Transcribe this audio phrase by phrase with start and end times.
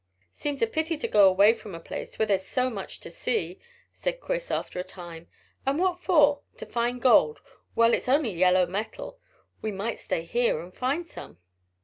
[0.33, 3.59] "Seems a pity to go away from a place where there's so much to see,"
[3.93, 5.27] said Chris, after a time.
[5.63, 6.41] "And what for?
[6.57, 7.39] To find gold.
[7.75, 9.19] Well, it's only yellow metal.
[9.61, 11.37] We might stay here and find some."